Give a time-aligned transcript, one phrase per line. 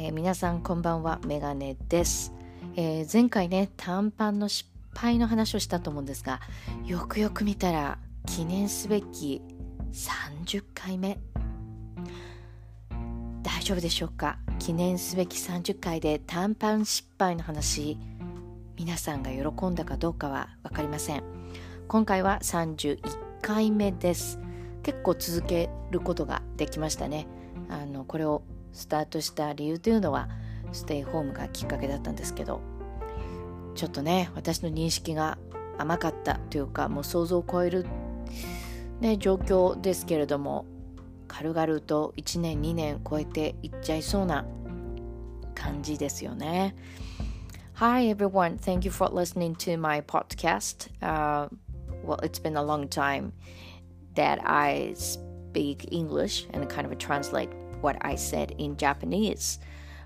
[0.00, 2.32] えー、皆さんこんばんはメガネです、
[2.76, 6.38] えー、前回ね短パンの失敗の話をしたと思うんですが
[6.86, 9.42] よくよく見たら記念すべき
[9.92, 11.18] 30回目。
[13.42, 14.38] 大丈夫でしょうか？
[14.60, 17.98] 記念すべき30回で短パン失敗の話
[18.76, 21.24] 皆さんが喜んだかどうかは分かりません。
[21.88, 23.00] 今回は31
[23.42, 24.38] 回目です。
[24.84, 27.26] 結構続けることができましたね。
[27.68, 30.28] あのこれをスタートした理由というのは
[30.72, 32.60] ステイホームがきっかけだったんですけど
[33.74, 35.38] ちょっとね私の認識が
[35.78, 37.86] 甘かったというかもう想像を超える、
[39.00, 40.66] ね、状況ですけれども
[41.28, 44.44] 軽々と1年2年超えていっちゃいそうな
[45.54, 46.74] 感じですよね。
[47.74, 51.48] Hi everyone, thank you for listening to my podcast.、Uh,
[52.04, 53.32] well, it's been a long time
[54.14, 59.58] that I speak English and kind of translate what I said in Japanese.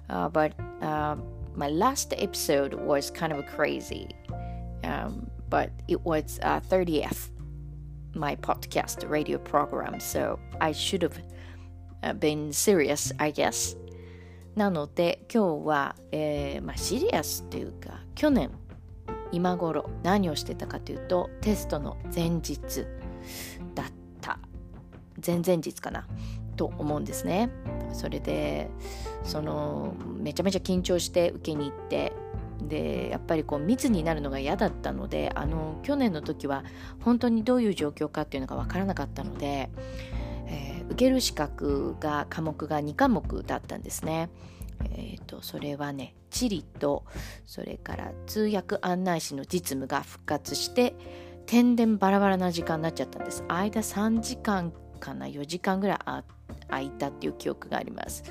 [0.08, 1.16] Uh, but uh,
[1.54, 4.08] my last episode was kind of crazy,
[4.84, 7.30] um, but it was uh, 30th,
[8.14, 13.76] my podcast radio program, so I should have been serious, I guess.
[14.54, 18.50] なので今日は、えーまあ、シリアスというか去年
[19.32, 22.58] 今頃何をしてたかというとテストの前日
[23.74, 23.86] だっ
[24.20, 24.38] た
[25.24, 26.06] 前々日かな
[26.56, 27.50] と思うんですね。
[27.92, 28.70] それで
[29.24, 32.12] そのめちゃめちゃ緊張して受けに行って
[32.68, 36.64] でやっぱりこう密になるのが嫌だったのであの去年の時は
[37.00, 39.70] 本当にどういう状況かっていうのが分からなかったので、
[40.46, 44.30] えー、受ける資格が科目が2科目だったんですね。
[44.94, 47.04] えーと、それはね地理と
[47.46, 50.94] それから通訳案内士の実務が復活して
[51.46, 56.41] 天然バラバラな時間になっちゃったんです間3時間かな4時間ぐらいあって
[56.72, 58.24] 空いたっていう記憶があります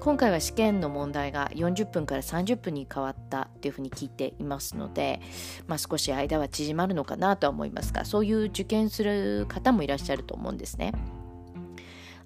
[0.00, 5.20] 今回は試験の問題が40分から30分に変わったっていうふうに聞いていますので、
[5.68, 10.92] まあ、少し間は縮まるのかなとは思いますがそういう受験する方もいらっしゃると思うんですね。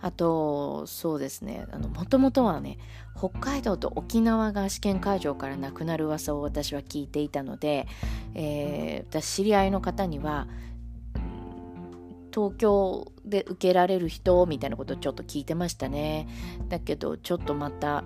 [0.00, 2.78] あとそうですねもともとはね
[3.16, 7.86] 北海道と沖縄が試験会場からなくなる噂を私は聞いていたので、
[8.34, 10.48] えー、私知り合いの方には
[12.36, 16.28] 東京で受けられる人みたいなことちょっと聞いてましたね。
[16.68, 18.04] だけどちょっとまた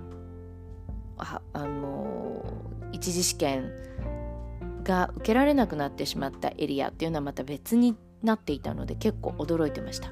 [1.19, 2.45] ああの
[2.93, 3.73] 一次試験
[4.85, 10.11] が受けられなくなってしまったエリアっていうのはまた別になっていたので結構驚いてました。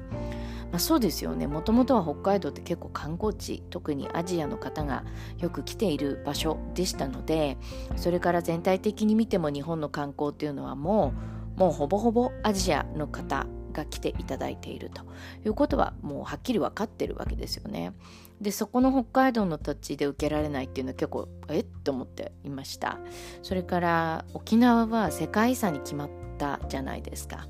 [0.71, 5.03] まあ、そうですよねもともとは北海道って結構観光地特にアジアの方が
[5.39, 7.57] よく来ている場所でしたので
[7.95, 11.13] それから全体的に見ても日本の観光っていうのはも
[11.57, 15.03] うもうほぼほぼアジアの方が来ていただいていると
[15.45, 17.93] いうことはもうはっきり分かってるわけですよね。
[18.41, 21.59] でそこの北海道の土地で受けられないっていうのは結構え？
[21.59, 22.97] っと思っていました。
[23.43, 27.47] それから沖縄は世界遺産に決まったじゃないですか。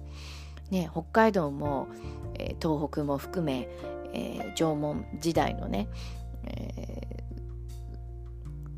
[0.72, 1.88] ね、北海道も、
[2.36, 3.70] えー、東北も含め、
[4.14, 5.88] えー、縄文時代のね、
[6.44, 7.24] え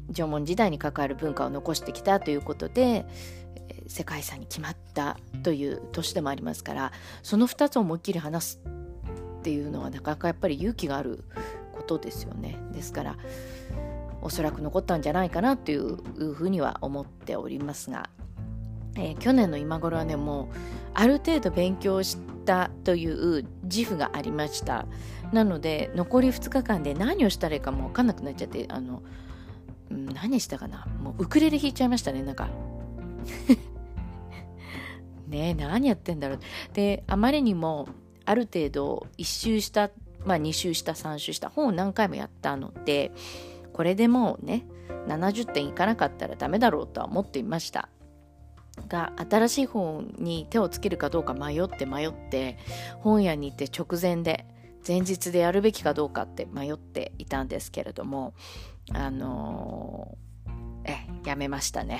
[0.09, 3.05] ー、縄文時代に関わる文化を残してきたということで、
[3.91, 6.91] 世界遺産に決まったという年でもありますから
[7.23, 8.61] その2つを思いっきり話す
[9.39, 11.23] っていうのはなかなかやっぱり勇気がある
[11.73, 12.57] ことですよね。
[12.73, 13.17] ですから
[14.21, 15.97] おそらく残ったんじゃないかなという
[16.33, 18.09] ふうには思っておりますが、
[18.95, 20.47] えー、去年の今頃はねもう
[20.93, 24.85] ある程度勉強したという自負がありました。
[25.33, 29.01] なので残り2日間で何をしたらいいかも分かんなくなっちゃってあの
[29.89, 30.85] 何したかな。
[31.01, 32.47] もうウクレレ弾いちゃいましたねなんか。
[35.31, 36.39] ね何やってんだろう。
[36.73, 37.87] であまりにも
[38.25, 39.89] ある程度1周した
[40.25, 43.11] まあ2周した3周した本を何回もやったので
[43.73, 44.65] これでもうね
[45.07, 47.89] 70点いかなかったらダメだろうとは思っていました。
[48.87, 52.57] が新しい本に手をつけるかどうか迷って迷って
[52.99, 54.45] 本屋に行って直前で
[54.87, 58.33] 前日でやるべきかどうかって迷っていたんですけれども
[58.93, 61.99] あのー、えやめましたね。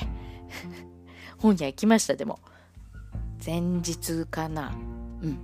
[1.38, 2.39] 本屋行きましたでも。
[3.43, 4.71] 前日かな。
[5.21, 5.39] うん。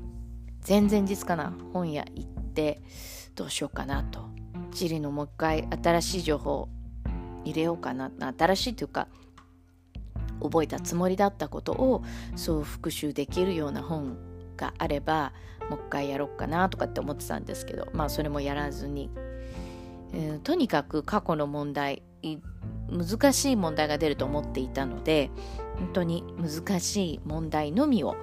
[0.67, 2.81] 前々日かな本屋行って
[3.35, 4.29] どうしようかなと。
[4.71, 6.69] 地理のもう一回新しい情報
[7.43, 8.11] 入れようかな。
[8.37, 9.07] 新しいというか
[10.41, 12.03] 覚えたつもりだったことを
[12.35, 14.17] そう復習できるような本
[14.55, 15.33] があれば
[15.69, 19.09] もう一回やろうかなとかって思ってたんですけどまあそれもやらずに、
[20.13, 22.03] えー、とにかく過去の問題
[22.89, 25.29] 難しい問題が出ると思っていたので
[25.79, 28.15] 本当に難しい問題のみを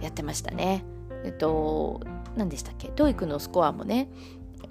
[0.00, 0.84] やってましたね。
[1.24, 2.00] えっと
[2.36, 4.08] 何でしたっけ？TOEIC のスコアもね、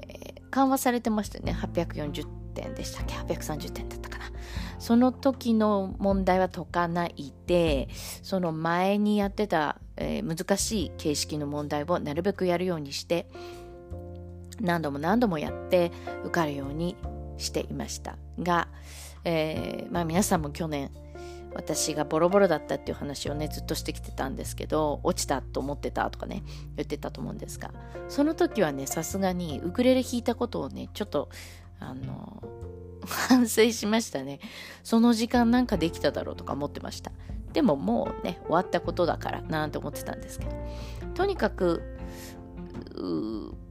[0.08, 1.54] えー、緩和されてましたよね。
[1.54, 4.26] 840点でしたっけ？830点だったかな。
[4.80, 7.88] その時の問題は解かないで
[8.24, 13.28] その前にやってた、えー、難しい形式の問題をなるべくやるようにして
[14.60, 15.92] 何度も何度もやって
[16.24, 16.96] 受かるように
[17.38, 18.18] していました。
[18.40, 18.68] が、
[19.24, 20.92] えー、まあ、皆さんも去年
[21.54, 26.44] 私がボロボロだったっていう話をねずっとしてきてたんですけど落ちたと思ってたとかね
[26.76, 27.72] 言ってたと思うんですが
[28.10, 31.30] その時はねさすがにウクレレ弾いたことをねちょっと
[31.80, 32.44] あの
[33.06, 34.40] 反省しましたね。
[34.84, 37.12] その時間なんかできただろうとか思ってました。
[37.52, 40.52] でももうね終わったことだからなんて思ってたんですけど。
[41.16, 41.91] とにかく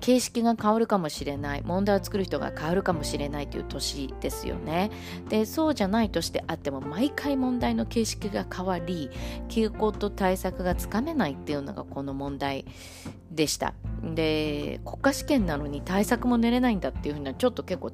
[0.01, 4.91] 形式が変わるかもしれない問題を作る人が変わるかもしれないという年ですよね。
[5.29, 9.11] でそうじゃないとしてあっても毎回問題の形式が変わり
[9.49, 12.65] 傾向と対策がつかめないっていうのがこの問題
[13.31, 13.75] でした。
[14.03, 17.91] で国家試験なのに対策も練れないんだっていうふうなちょっと結構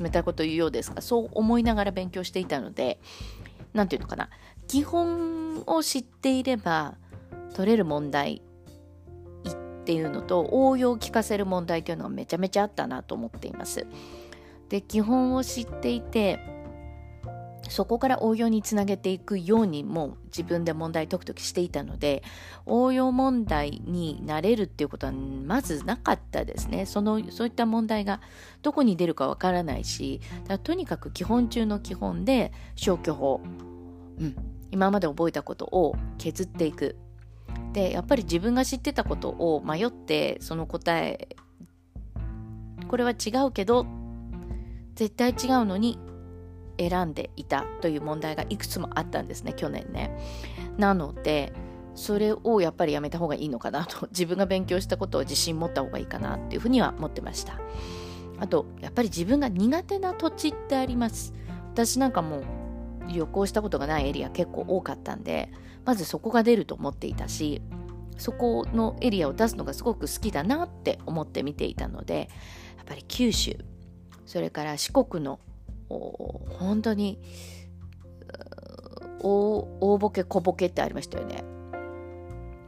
[0.00, 3.00] 冷たいこと言うようですがそう思いながら勉強していたので
[3.72, 4.28] 何て言うのかな
[4.68, 6.94] 基本を知っていれば
[7.54, 8.42] 取れる問題
[9.88, 13.86] っていうのと応用を聞かせる問題というのはめちゃめちゃあったなと思っています。
[14.68, 16.40] で基本を知っていて
[17.70, 22.22] そこから応用につなげていくようにも自分で問題解くときしていたので
[22.66, 28.20] 応用問題になれるっていうことはまずなかったですねそのそういった問題が
[28.60, 30.20] どこに出るかわからないし
[30.64, 33.40] とにかく基本中の基本で消去法、
[34.20, 34.36] うん、
[34.70, 36.96] 今まで覚えたことを削っていく
[37.72, 41.36] でやっぱり自分が知ってたことを迷ってその答え
[42.88, 43.86] これは違うけど
[44.94, 45.98] 絶対違うのに
[46.78, 50.16] 選んでいたという問題がいくつもあったんですね去年ね。
[50.76, 51.52] なので
[51.94, 57.58] それをやっぱりやめた方がいいのかなと 自分が勉強したことを自信持った方がいいかなっていうふうには思ってました
[58.38, 61.34] あとやっぱり自分が苦手な土地ってあります
[61.72, 62.42] 私なんかも
[63.12, 65.50] 旅行したことがないエリア結構多かったんで
[65.88, 67.62] まずそこが出ると思っていたし
[68.18, 72.28] そこのエリアを出すのがすごく好きだなって思って見ていたので
[72.76, 73.56] やっぱり九州
[74.26, 75.40] それから四国の
[75.88, 77.18] 本当に
[79.20, 81.42] 大ボケ小ボケってありましたよね。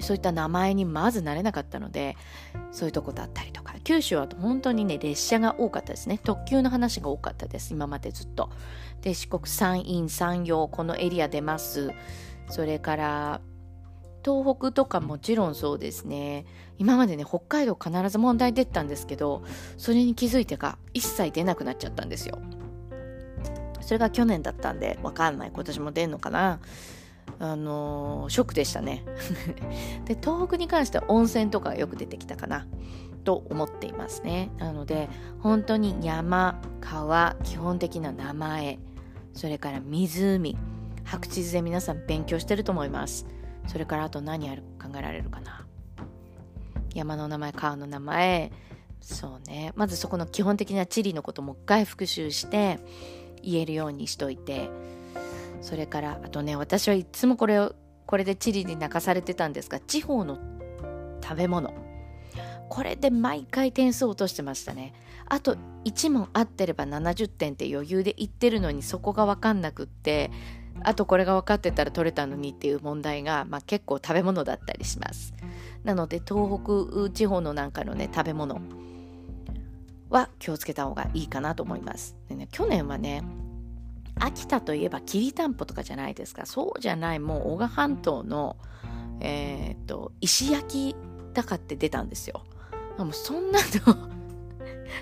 [0.00, 2.16] そういった名前にまずなれなかったので
[2.72, 3.70] そういうとこだったりとか。
[3.84, 6.18] 九州は本当にね列車が多かったですね。
[6.18, 7.72] 特急の話が多かったです。
[7.74, 8.50] 今までずっと。
[9.02, 11.90] で四国山陰山陽このエリア出ます。
[12.50, 13.40] それから
[14.24, 16.44] 東北とかもちろんそうですね。
[16.78, 19.42] 今までね北海道必ず問題出てたんですけど
[19.76, 22.38] それに気づいてか一切出なくなっちゃったんですよ。
[23.80, 25.50] それが去年だったんでわかんない。
[25.52, 26.60] 今年も出んのかな。
[27.38, 29.04] あのー、ショックでしたね。
[30.04, 32.66] で東北に関しては温泉とかよく出てきたかな。
[33.24, 34.50] と思っていますね。
[34.58, 35.08] なので
[35.40, 38.78] 本当に山川基本的な名前
[39.34, 40.56] それから湖
[41.10, 43.26] 白地図で皆さん勉強してると思います。
[43.66, 45.66] それからあと何ある考えられるかな？
[46.94, 48.52] 山の名前川の名前。
[49.00, 49.72] そうね。
[49.74, 52.78] まずそこの基本的な地理のこともう一回復習して
[53.42, 54.70] 言えるようにしといて。
[55.62, 57.74] それからあとね私はいつもこれを
[58.06, 60.38] これで地理に泣かされてたんですが地方の
[61.22, 61.74] 食べ物。
[62.68, 64.94] これで毎回点数落としてましたね。
[65.26, 70.30] あと1問合ってれば70点って余裕で言ってるのにそこが分かんなくって
[70.82, 75.34] あとこれが分かってたら取れたのにっていう問題が、まあ、結構食べ物だったりします。
[75.84, 76.60] なので東
[77.04, 78.60] 北地方のなんかのね食べ物
[80.10, 82.16] は気をつけた方がいいかなと思います。
[82.28, 83.22] で、ね、去年はね
[84.18, 86.46] 秋田といえばきりたんぽとかじゃないですか。
[86.46, 88.56] そうじゃないもう男鹿半島の
[89.20, 90.96] えー、っと石焼き
[91.34, 92.42] 高って出たんですよ。
[92.98, 94.10] もうそんなの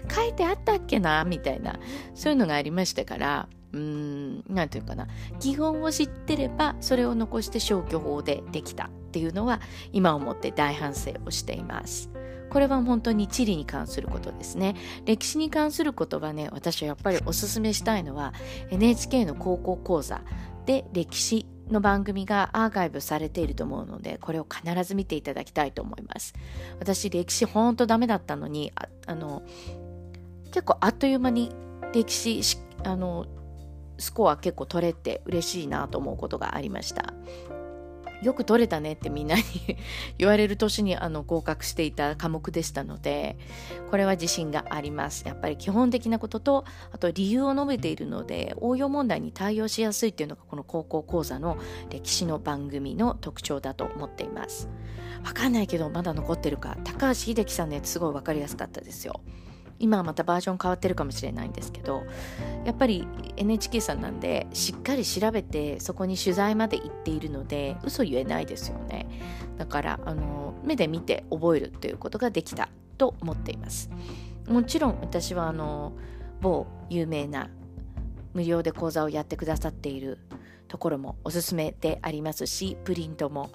[0.14, 1.78] 書いてあったっけなみたいな
[2.14, 5.06] そういうのがありましたからうーん何て言うかな
[5.40, 9.60] 基本を知ってればそれを残して消去法でできたっていうのは
[9.92, 12.10] 今思って大反省をしています。
[12.50, 14.74] これは本当に地理に関することですね。
[15.04, 18.32] 歴史に関することはね、私はやっぱりおすすめしたいのは
[18.70, 20.22] NHK の高校講座
[20.64, 26.34] で歴史の番組がアーカイブされていると思うので、これを必ず見ていただきたいと思います。
[26.80, 29.42] 私、歴史ほんとダメだったのに、ああの、
[30.46, 31.52] 結構あっという間に
[31.92, 32.40] 歴史、
[32.84, 33.26] あの、
[33.98, 37.14] スコア結構取れて嬉しいなと思うことがありました。
[38.22, 39.42] よく取れたねってみんなに
[40.18, 43.38] 言われる年にあの合格していた科目でしたので
[43.90, 45.24] これは自信があります。
[45.26, 51.58] やっぱり基本的なこととあと理由を述べているので応用問題に対応しやすいっていうのがこの高校講座の
[51.90, 54.68] 歴史の番組の特徴だと思っています。
[55.24, 56.76] わかんないけどまだ残ってるか。
[56.84, 59.20] 高橋秀樹さんねすごいわかりやすかったですよ。
[59.78, 62.04] 今はまたバージョン変わってるかもしれないんですけど
[62.64, 63.06] やっぱり
[63.36, 69.08] NHK さんなんでしっかり調べてそこに取材まで行っているので嘘言えないですよね。
[69.56, 73.90] だからあの目で見て覚えるということができたと思っています。
[74.48, 75.92] もちろん私はあの
[76.40, 77.50] 某有名な
[78.34, 80.18] 無料で講座をやってくださっている
[80.68, 83.50] ところもおすすめでありますしプリントも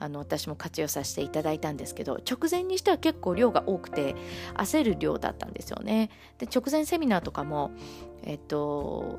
[0.00, 4.14] あの私も活用させていただいたんですけど直前にしては結構量が多くて
[4.54, 6.10] 焦る量だったんですよね。
[6.38, 7.70] で直前セミナーとかも
[8.22, 9.18] えっと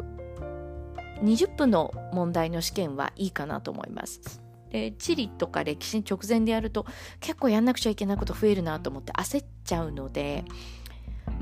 [1.23, 4.41] 20分の問題の試験はいいかなと思います。
[4.69, 6.85] で地理とか歴史に直前でやると
[7.19, 10.45] 結構やんなくちゃいけないこと増えるなと思って焦っちゃうので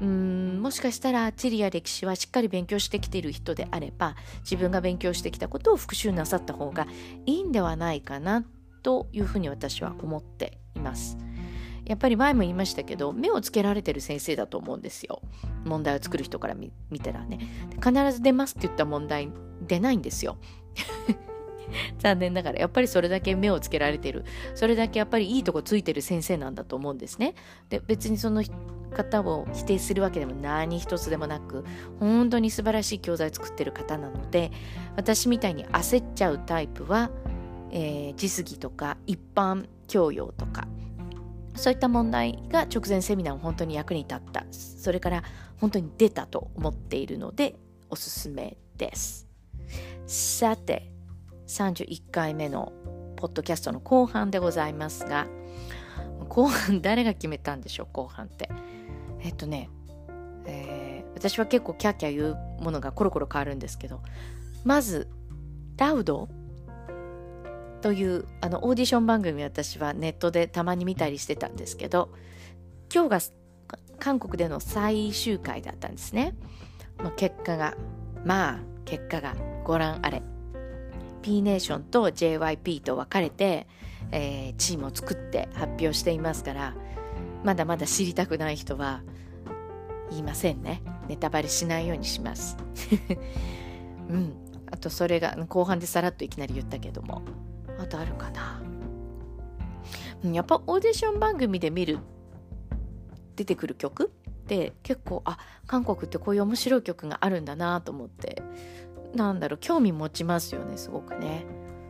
[0.01, 6.87] うんもしかしたら地理や歴史はしっかり勉強してきている人であれば自分が勉強してきたことを復習なさった方が
[7.25, 8.45] いいんではないかな
[8.81, 11.17] というふうに私は思っています。
[11.85, 15.21] やっぱり前も言いましたけど目をつけられてる先生だと思うんですよ。
[15.65, 17.39] 問題を作る人から見たらね。
[17.75, 19.29] 必ず出ますって言った問題
[19.65, 20.37] 出ないんですよ。
[21.99, 24.25] 残念ながらやっぱりそれだけ目をつけられてる。
[24.53, 27.35] それだけやっぱりいいとこついてる先生なんだと思うんですね。
[27.69, 28.43] で別にその
[28.93, 31.65] 方を否定するわけでも何一つでもなく
[31.99, 34.51] 本当に素晴らしい教材作ってる方なので
[34.95, 37.11] 私みたいに焦っちゃうタイプは、
[37.71, 40.67] えー、実技とか一般教養とか
[41.57, 44.45] そういった問題が直前セミナーを本当に役に立った。
[44.51, 45.23] それから
[45.59, 47.55] 本当に出たと思っているので
[47.89, 49.27] おすすめです。
[50.05, 50.91] さて
[51.47, 52.71] 31回目の
[53.15, 55.27] ポッドキャストの後半でございますが
[56.29, 58.49] 後半誰が決めたんでしょう後半って。
[59.21, 59.69] えっとね、
[60.45, 64.01] えー、私は結構キャッキャ言うものがコロコロ変わるんですけど
[64.63, 65.09] まず
[65.77, 66.29] ラウド
[67.87, 72.09] というあのオーディション番組私はネットでたまに見たりしてたんですけど
[72.93, 73.19] 今日が
[73.97, 76.35] 韓国での最終回だったんですね。
[77.15, 77.77] 結果が
[78.25, 80.21] まあ結果がご覧あれ。
[81.21, 83.67] P ネーションと JYP と分かれて、
[84.11, 86.75] えー、チームを作って発表していますから
[87.45, 89.01] まだまだ知りたくない人は
[90.09, 90.81] 言いませんね。
[91.07, 92.57] ネタバレしないようにします。
[94.11, 94.33] うん。
[94.69, 97.21] あとそれが後半でさらっといきなり言ったけども。
[97.79, 98.61] あとあるかな。
[100.23, 101.99] やっぱオーディション番組で見る
[103.35, 108.41] 出てくる曲って結構あ韓国ってこういう面白い曲があるんだなと思って。
[109.15, 111.45] なんだろう興味持ちますよねすごくね。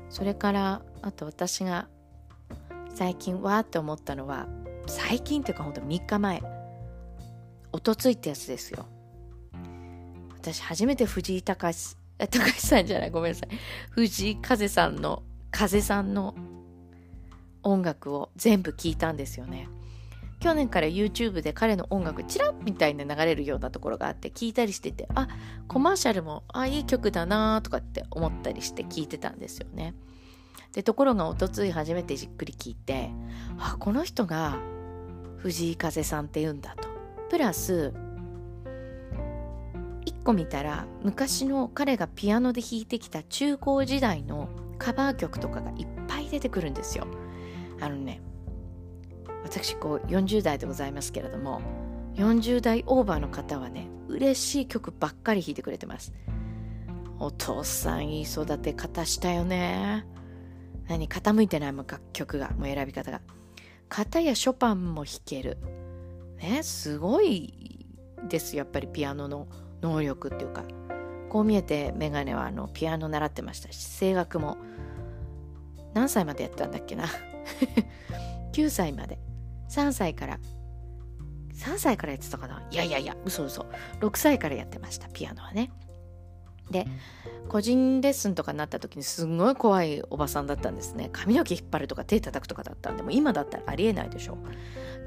[0.09, 1.87] それからあと私が
[2.93, 4.47] 最近わーって思ったのは
[4.87, 6.41] 最近っていうかほんと3日前。
[7.73, 8.85] おとついってやつですよ。
[10.39, 13.49] 私初めて藤井隆高橋さんじゃないごめんなさい。
[13.91, 16.35] 藤井風さんの風さんの
[17.63, 19.67] 音楽を全部聞いたんですよね。
[20.39, 25.27] 去年から YouTube で彼の音楽チラッみたいな流れるようなところがあって聞いたりしててあ
[25.67, 29.95] コマーシャルもあいい曲だなとかって思ったりして聞いてたんですよね。
[30.73, 33.09] でところがおとつい初めてじっくり聞いて
[33.57, 34.59] あこの人が
[35.37, 36.87] 藤井風さんって言うんだと。
[37.29, 37.93] プラス
[40.05, 47.07] 1個見たら昔の彼がピアノで弾いてきた中高時代のカバー曲とかがいっぱい出てくるんですよ。
[47.79, 48.21] あのね
[49.43, 51.61] 私こう40代でございますけれども
[52.15, 56.13] 40代オーバーの方はね嬉しい曲ばっかり弾いてくれてます。
[57.19, 60.05] お父さんいい育て方したよね。
[60.87, 63.21] 何傾いてないもん楽曲がもう選び方が。
[63.89, 65.57] 片やショパンも弾ける。
[66.37, 67.85] ねすごい
[68.29, 69.47] ですやっぱりピアノの
[69.81, 70.63] 能力っていうか。
[71.29, 74.57] こう見えてメガネはあのピアノ習ってましたし声楽も。
[75.93, 77.05] 何歳までやったんだっけな。
[78.53, 79.19] 9歳まで。
[79.69, 80.39] 3歳から。
[81.55, 82.61] 3歳からやってたかな。
[82.71, 83.65] いやいやいや嘘嘘。
[83.99, 85.71] 6歳からやってましたピアノはね。
[86.69, 86.85] で
[87.47, 91.09] 個人レッスンとかになった時にすんごい怖いおばさんだったんですね。
[91.11, 94.37] 髪の毛引っ張るとか手叩くとかだったんでも今だったらありえないでしょ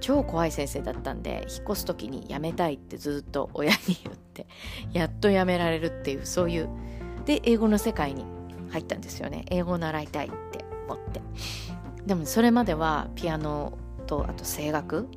[0.01, 4.47] 超怖い先生だったんで引っ越す時に辞めたいってずっと親に言って
[4.93, 6.69] やっと辞められるっていうそういう
[7.25, 8.25] で英語の世界に
[8.71, 9.45] 入ったんですよね。
[9.51, 11.21] 英語を習いたいって思って。
[12.07, 15.09] でもそれまではピアノとあと声楽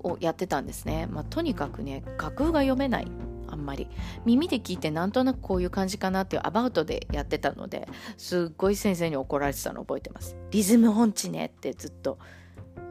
[0.00, 3.10] をやってたんですね、まあ、とにかくね楽譜が読めない。
[3.48, 3.88] あんまり。
[4.24, 10.36] 耳で聞いてなんとなくこういう感じかなっていうアバウトでやってたのですっごい先生に怒られてたの覚えてます。
[10.50, 12.18] リズム音痴ねってずっと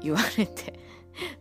[0.05, 0.79] 言われて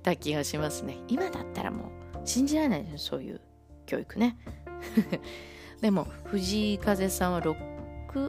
[0.02, 3.40] た気がしますね今だったらもう信じられないですそういう
[3.87, 4.37] 教育ね
[5.80, 7.75] でも藤井風さんは6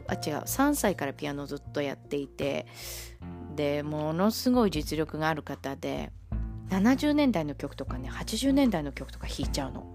[0.08, 2.66] あ違う3歳からピアノをずっとやっていて
[3.54, 6.12] でものすごい実力がある方で
[6.68, 9.86] 70年代の曲とかね80年代の曲とか弾いちゃうの。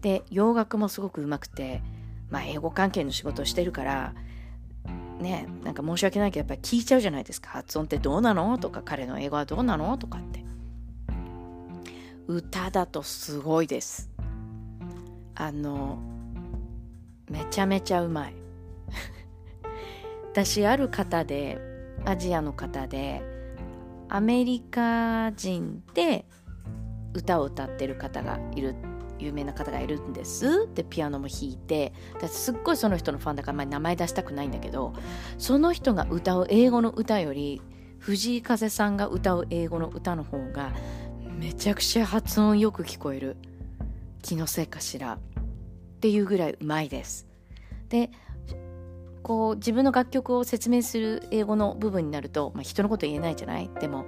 [0.00, 1.82] で洋楽もすごくうまくて、
[2.28, 4.14] まあ、英語関係の仕事をしてるから
[5.20, 7.50] ねなんか申し訳ないけどやっぱり聞いちゃうじゃないですか。
[7.50, 8.58] 発音ってどうなの？
[8.58, 9.96] とか彼の英語はどうなの？
[9.98, 10.44] とかって。
[12.26, 14.10] 歌だとすごいです。
[15.34, 15.98] あの
[17.28, 18.34] めちゃめちゃうまい。
[20.32, 21.58] 私ある方で
[22.04, 23.22] アジアの方で
[24.08, 26.24] アメリカ人で
[27.12, 28.74] 歌を歌ってる方がいる
[29.18, 30.68] 有名な方がいるんです。
[30.74, 31.92] でピアノも弾いて。
[32.28, 34.92] すっごいその人のファンだから、まあ、名前出したくないんだけど
[35.38, 37.60] その人が歌う英語の歌より
[37.98, 40.72] 藤井風さんが歌う英語の歌の方が
[41.38, 43.36] めちゃくちゃ発音よく聞こえる。
[44.22, 45.14] 気のせいかしら。
[45.14, 45.18] っ
[46.00, 47.26] ていうぐらいうまいです。
[47.88, 48.10] で
[49.22, 53.70] こう自分の楽曲を説明する英語の部分になると、まあ、人のこと言えないじゃない？
[53.80, 54.04] でも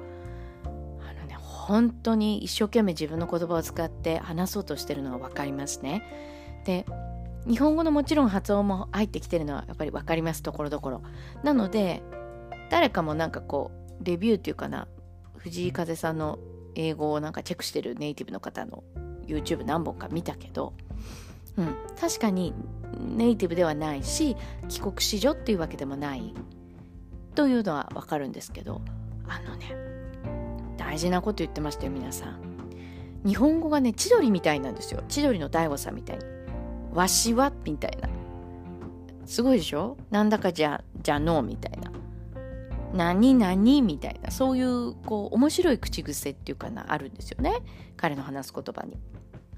[1.67, 6.05] 本当に一生懸命自分の言葉を使って話そうとしてるのが分かりますね。
[6.65, 6.87] で
[7.45, 11.03] 日本語のもちろん発音も入ってきてるのはやっぱり分かりますところどころ。
[11.43, 12.03] なので
[12.71, 14.87] 誰かもなんかこうレビューっていうかな
[15.39, 16.39] 藤井風さんの
[16.77, 18.85] 英語をなんかチェックしてるネイティブの方の
[19.27, 20.73] YouTube 何本か見たけど、
[21.57, 22.55] うん、確かに
[22.97, 24.37] ネイティブではないし
[24.69, 26.33] 帰国子女っていうわけでもない
[27.35, 28.83] というのは分かるんですけど
[29.27, 29.86] あのね
[30.87, 32.39] 大事なこと言ってましたよ皆さん。
[33.27, 35.03] 日本語がね千鳥みたいなんですよ。
[35.09, 36.25] 千鳥の大悟さんみたいに。
[36.93, 38.09] わしはみたいな。
[39.27, 39.97] すごいでしょ？
[40.11, 41.91] なんだかじゃじゃのみたいな。
[42.95, 44.31] 何何みたいな。
[44.31, 47.63] そういうこう面白い口癖っていうかなあるんですよね。
[47.97, 48.97] 彼の話す言葉に。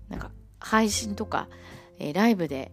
[0.08, 1.48] なんか配信とか、
[1.98, 2.72] えー、ライブで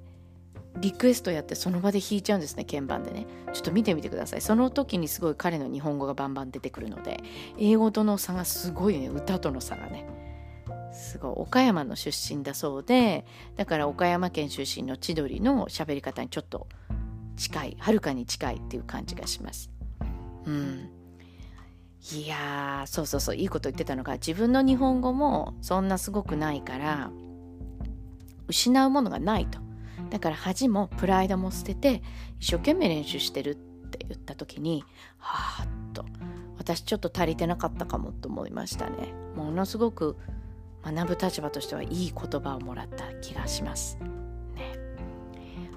[0.77, 3.27] リクエストやってその場で弾いちゃうんですね鍵盤でね。
[3.53, 4.41] ちょっと見てみてください。
[4.41, 7.24] その時にすごい彼の日本語がバンバン出てくるので
[7.58, 9.08] 英語との差がすごいね。
[9.08, 10.05] 歌との差がね。
[10.91, 13.25] すごい岡山の出身だそうで
[13.58, 16.68] だから岡山県出身の千鳥の喋り方にちょっと
[17.35, 19.70] 近いはるかに近いっていう感じがします。
[20.46, 20.90] うん。
[22.14, 23.35] いやーそうそうそう。
[23.35, 27.11] いいこと言ってたのが自分の日本語もそんなすごくないから
[28.48, 29.65] 失うものがないと。
[30.09, 32.01] だから恥もプライドも捨てて
[32.39, 33.55] 一生懸命練習してるっ
[33.89, 34.83] て言った時に
[35.18, 36.05] はあっと
[36.57, 40.18] 私ちょっと足りてなかったかもと思いましたねものすごく
[40.83, 43.98] 学ぶ立場としてはいい言葉をもらった気がします
[44.55, 44.74] ね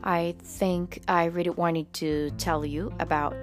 [0.03, 3.35] I think I really wanted to tell you about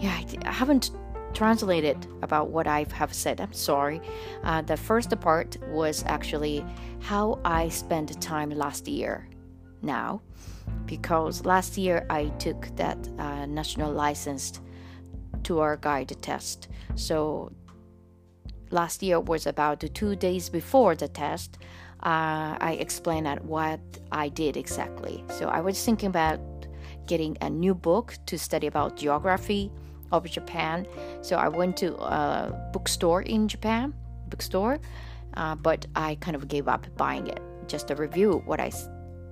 [0.00, 0.12] yeah
[0.44, 0.92] I haven't
[1.34, 3.40] translated about what I have said.
[3.40, 4.00] I'm sorry.
[4.42, 6.64] Uh, the first part was actually
[7.00, 9.27] how I spent time last year
[9.82, 10.20] now
[10.86, 14.60] because last year I took that uh, national licensed
[15.42, 16.68] tour guide test.
[16.94, 17.52] So
[18.70, 21.58] last year was about two days before the test.
[22.02, 23.80] Uh, I explained at what
[24.12, 25.24] I did exactly.
[25.30, 26.40] So I was thinking about
[27.06, 29.70] getting a new book to study about geography
[30.12, 30.86] of Japan.
[31.22, 33.94] So I went to a bookstore in Japan,
[34.28, 34.78] bookstore,
[35.34, 38.70] uh, but I kind of gave up buying it just to review what I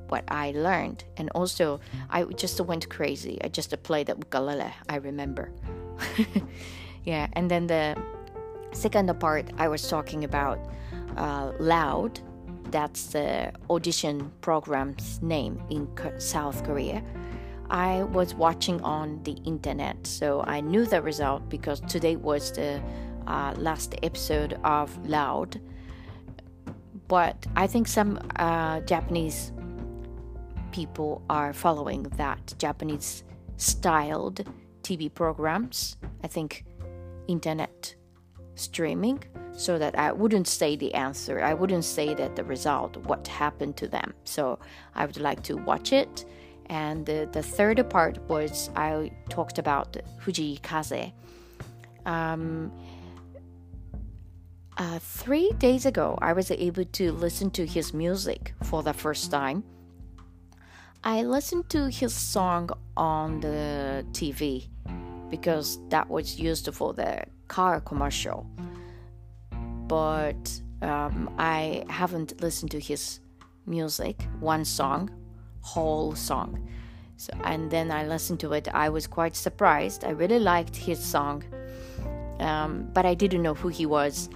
[0.09, 1.05] what I learned.
[1.17, 3.39] And also, I just went crazy.
[3.43, 5.53] I just played the ukulele, I remember.
[7.05, 7.97] yeah, and then the
[8.73, 10.59] second part, I was talking about
[11.17, 12.21] uh, Loud.
[12.71, 15.89] That's the audition program's name in
[16.19, 17.03] South Korea.
[17.71, 22.81] I was watching on the internet, so I knew the result because today was the
[23.27, 25.61] uh, last episode of Loud.
[27.09, 29.53] But I think some uh, Japanese
[30.77, 33.25] people are following that Japanese
[33.57, 34.45] styled
[34.83, 35.97] TV programs.
[36.23, 36.67] I think
[37.29, 37.95] internet
[38.57, 41.43] streaming so that I wouldn't say the answer.
[41.43, 44.13] I wouldn't say that the result, what happened to them.
[44.25, 44.59] So
[44.95, 46.27] I would like to watch it.
[46.67, 51.11] And the, the third part was I talked about Fuji Kaze.
[52.05, 52.71] Um,
[54.77, 59.31] uh, three days ago, I was able to listen to his music for the first
[59.31, 59.65] time.
[61.07, 64.67] I listened to his song on the TV
[65.31, 68.45] because that was used for the car commercial.
[69.87, 73.21] But um, I haven't listened to his
[73.67, 75.09] music, one song,
[75.61, 76.69] whole song.
[77.19, 78.67] So, and then I listened to it.
[78.75, 80.03] I was quite surprised.
[80.05, 81.45] I really liked his song,
[82.41, 84.29] um, but I didn't know who he was.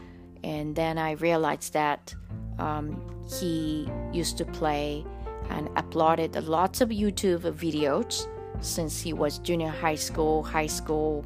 [0.44, 2.14] And then I realized that
[2.61, 5.04] um, he used to play
[5.50, 8.26] and uploaded lots of YouTube videos
[8.60, 11.24] since he was junior high school, high school,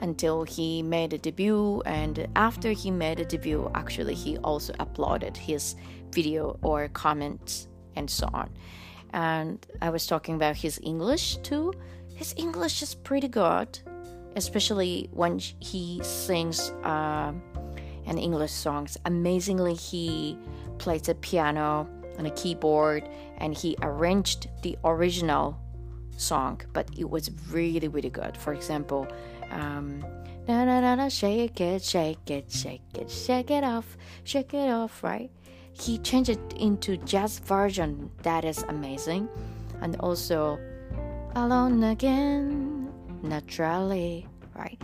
[0.00, 1.82] until he made a debut.
[1.86, 5.76] And after he made a debut actually he also uploaded his
[6.10, 8.50] video or comments and so on.
[9.12, 11.72] And i was talking about his english too.
[12.14, 13.78] His english is pretty good
[14.36, 17.32] especially when he sings uh,
[18.06, 18.96] an english songs.
[19.04, 20.38] Amazingly he
[20.78, 25.58] plays the piano and a keyboard and he arranged the original
[26.16, 29.06] song but it was really really good for example
[29.50, 30.04] um,
[30.48, 34.70] na na na na shake it, shake it, shake it, shake it off, shake it
[34.70, 35.30] off, right?
[35.72, 39.28] He changed it into jazz version that is amazing,
[39.82, 40.58] and also
[41.36, 42.90] alone again,
[43.22, 44.26] naturally,
[44.56, 44.80] right?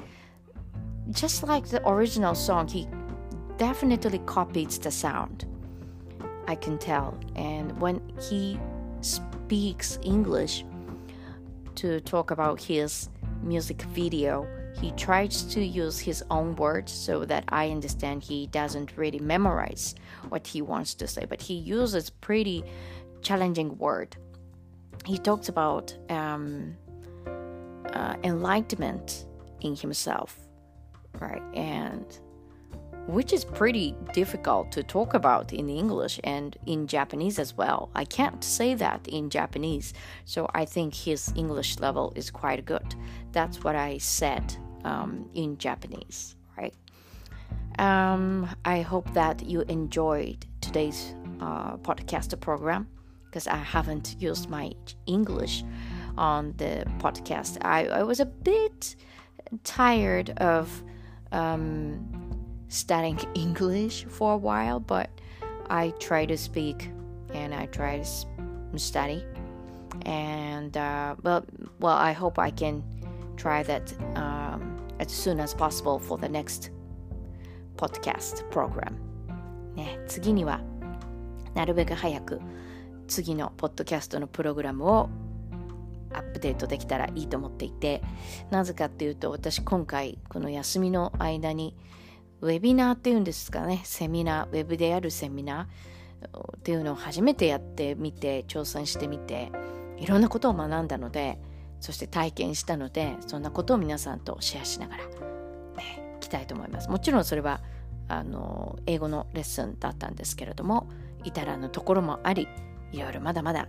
[1.10, 2.86] Just like the original song, he
[3.56, 5.46] definitely copied the sound.
[6.46, 8.58] I can tell, and when he
[9.00, 10.64] speaks English
[11.76, 13.08] to talk about his
[13.42, 14.46] music video,
[14.80, 19.94] he tries to use his own words so that I understand he doesn't really memorize
[20.28, 22.64] what he wants to say, but he uses pretty
[23.22, 24.16] challenging word.
[25.04, 26.76] He talks about um,
[27.92, 29.26] uh, enlightenment
[29.60, 30.38] in himself,
[31.20, 31.42] right?
[31.54, 32.06] And
[33.06, 37.90] which is pretty difficult to talk about in English and in Japanese as well.
[37.94, 39.92] I can't say that in Japanese,
[40.24, 42.94] so I think his English level is quite good.
[43.32, 46.74] That's what I said um, in Japanese, right?
[47.78, 52.88] Um, I hope that you enjoyed today's uh, podcast program
[53.26, 54.72] because I haven't used my
[55.06, 55.64] English
[56.16, 57.58] on the podcast.
[57.62, 58.96] I, I was a bit
[59.62, 60.82] tired of.
[61.32, 62.23] Um,
[62.74, 65.08] studying English for a while, but
[65.70, 66.90] I try to speak
[67.32, 69.24] and I try to study.
[70.04, 71.44] And uh, well,
[71.78, 72.82] well, I hope I can
[73.36, 76.70] try that um, as soon as possible for the next
[77.76, 78.98] podcast program.
[79.76, 80.60] ね、次には
[81.54, 82.40] なるべく早く
[83.08, 85.08] 次のポッドキャストのプログラムを
[86.12, 88.02] アップデートできたらいいと思っていて
[88.50, 91.76] なぜかっていうと私今回この休みの間に
[92.44, 99.50] ウェビナーっていうんですかね、セミナー、ウェブでやるセミナーっていうのを初めてやってみて、挑戦してみて、
[99.96, 101.38] いろんなことを学んだので、
[101.80, 106.90] そして体験したので、そんなことを皆さんとシェアしながら、ね、いきたいと思います。
[106.90, 107.62] もちろんそれは、
[108.08, 110.90] あの、英語のレッスンだったんですけれども、
[111.24, 112.46] 至らぬところもあり、
[112.92, 113.68] いろいろまだまだ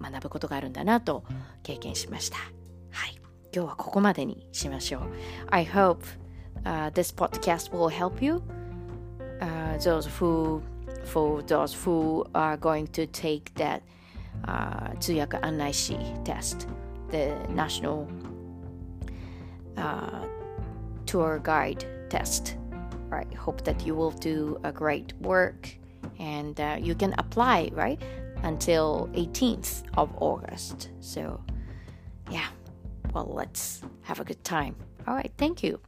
[0.00, 1.24] 学ぶことがあるんだなと
[1.62, 2.38] 経験しました。
[2.90, 3.20] はい。
[3.52, 5.02] 今日はここまでにしましょう。
[5.50, 6.23] I hope
[6.64, 8.42] uh, this podcast will help you.
[9.40, 10.62] Uh, those who,
[11.04, 13.82] for those who are going to take that
[14.48, 16.66] uh, Tsuyaka Anaishi test,
[17.10, 18.08] the national
[19.76, 20.26] uh,
[21.06, 22.56] tour guide test.
[23.08, 23.32] Right.
[23.34, 25.68] Hope that you will do a great work,
[26.18, 28.00] and uh, you can apply right
[28.42, 30.90] until 18th of August.
[31.00, 31.40] So,
[32.30, 32.48] yeah.
[33.12, 34.74] Well, let's have a good time.
[35.06, 35.30] All right.
[35.38, 35.78] Thank you.